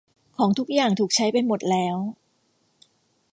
[0.37, 1.97] ของทุกอย่างถูกใช้ไปหมดแล้ว